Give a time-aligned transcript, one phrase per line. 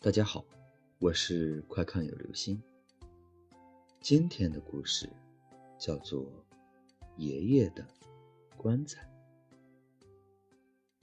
[0.00, 0.44] 大家好，
[1.00, 2.62] 我是快看有流星。
[4.00, 5.10] 今天的故事
[5.76, 6.24] 叫做
[7.16, 7.84] 《爷爷的
[8.56, 9.02] 棺材》。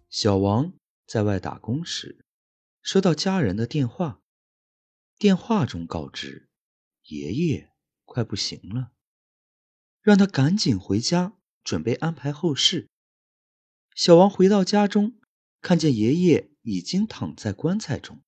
[0.09, 0.71] 小王
[1.05, 2.23] 在外打工时，
[2.81, 4.21] 收到家人的电话，
[5.17, 6.47] 电话中告知
[7.03, 7.69] 爷爷
[8.05, 8.93] 快不行了，
[9.99, 11.33] 让他赶紧回家
[11.65, 12.87] 准备安排后事。
[13.93, 15.19] 小王回到家中，
[15.59, 18.21] 看见爷爷已经躺在棺材中。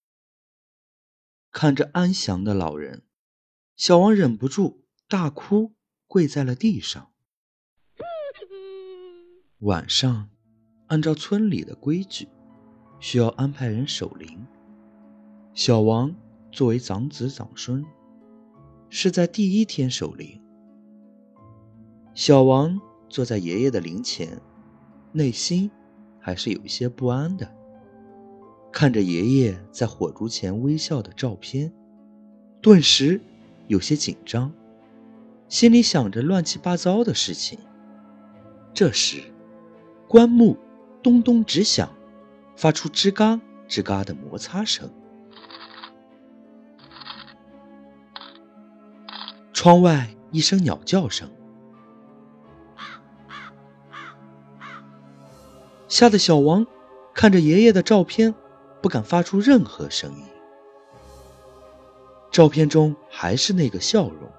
[1.59, 3.02] 看着安详的老人，
[3.75, 5.73] 小王忍不住大哭，
[6.05, 7.09] 跪在了地上。
[9.61, 10.30] 晚上，
[10.85, 12.27] 按照村里的规矩，
[12.99, 14.45] 需要安排人守灵。
[15.55, 16.16] 小王
[16.52, 17.83] 作为长子长孙，
[18.91, 20.39] 是在第一天守灵。
[22.13, 24.39] 小王坐在爷爷的灵前，
[25.11, 25.71] 内心
[26.19, 27.56] 还是有一些不安的。
[28.80, 31.73] 看着爷爷在火烛前微笑的照片，
[32.61, 33.20] 顿时
[33.66, 34.53] 有些紧张，
[35.50, 37.58] 心里想着乱七八糟的事情。
[38.75, 39.23] 这时，
[40.08, 40.55] 棺木
[41.02, 41.92] 咚咚直响，
[42.55, 44.88] 发出吱嘎吱嘎的摩擦声。
[49.53, 51.28] 窗外一声鸟叫声，
[55.88, 56.67] 吓得小王
[57.16, 58.36] 看着爷爷的照片。
[58.81, 60.23] 不敢发出任何声音。
[62.31, 64.30] 照片中还是那个笑容，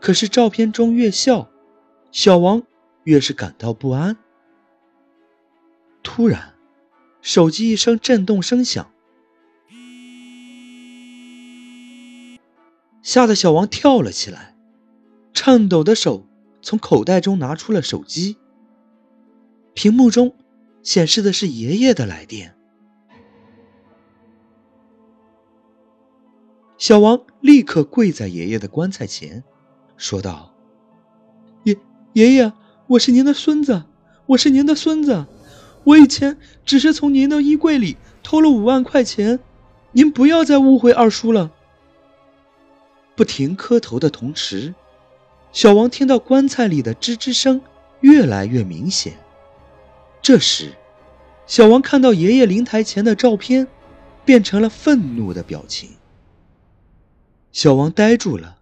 [0.00, 1.48] 可是照片中越笑，
[2.10, 2.62] 小王
[3.04, 4.16] 越是感到不安。
[6.02, 6.54] 突然，
[7.22, 8.90] 手机一声震动声响，
[13.02, 14.54] 吓得小王跳了起来，
[15.32, 16.26] 颤抖的手
[16.60, 18.36] 从口袋中拿出了手机。
[19.72, 20.34] 屏幕中
[20.82, 22.57] 显示的是爷爷的来电。
[26.78, 29.42] 小王立刻跪在爷爷的棺材前，
[29.96, 30.54] 说道
[31.64, 31.76] ：“爷
[32.12, 32.52] 爷爷，
[32.86, 33.82] 我是您的孙子，
[34.26, 35.26] 我是您的孙子。
[35.82, 39.40] 我以前只是从您的衣柜里偷了五万块钱，
[39.90, 41.50] 您不要再误会二叔了。”
[43.16, 44.72] 不停磕头的同时，
[45.50, 47.60] 小王听到棺材里的吱吱声
[48.02, 49.14] 越来越明显。
[50.22, 50.74] 这时，
[51.44, 53.66] 小王看到爷爷灵台前的照片，
[54.24, 55.90] 变成了愤怒的表情。
[57.50, 58.58] 小王呆住了，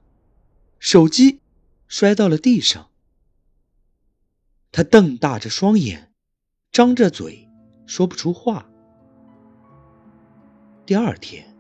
[0.78, 1.40] 手机
[1.88, 2.88] 摔到了地上。
[4.72, 6.12] 他瞪大着双眼，
[6.70, 7.48] 张着嘴，
[7.86, 8.68] 说不出话。
[10.84, 11.56] 第二天，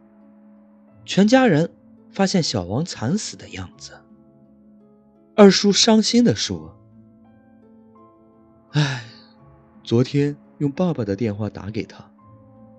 [1.04, 1.74] 全家人
[2.10, 3.92] 发现小王惨死的样子。
[5.34, 6.74] 二叔伤心地说
[8.72, 9.04] ：“哎，
[9.82, 12.10] 昨天用爸爸的电话打给他，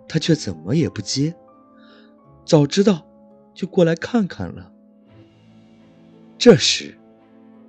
[0.07, 1.35] 他却怎么也不接。
[2.45, 3.05] 早知道。”
[3.57, 4.71] 就过来看看了。
[6.37, 6.95] 这时，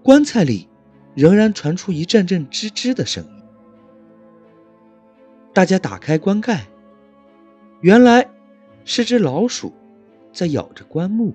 [0.02, 0.68] 棺材里
[1.14, 3.42] 仍然传出一阵阵吱吱的声音。
[5.54, 6.66] 大家打开棺盖，
[7.80, 8.28] 原来
[8.84, 9.72] 是只老鼠
[10.30, 11.34] 在咬着棺木。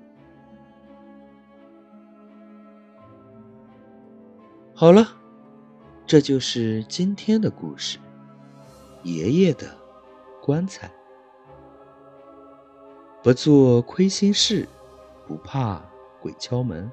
[4.72, 5.16] 好了，
[6.06, 7.98] 这就是今天的故事——
[9.02, 9.76] 爷爷的
[10.40, 10.88] 棺材。
[13.24, 14.68] 不做亏心事，
[15.26, 15.82] 不怕
[16.20, 16.92] 鬼敲门。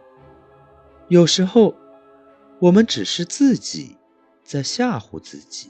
[1.09, 1.75] 有时候，
[2.61, 3.97] 我们只是自己
[4.41, 5.69] 在吓唬自己。